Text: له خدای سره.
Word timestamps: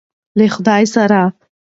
له 0.37 0.45
خدای 0.55 0.83
سره. 0.93 1.21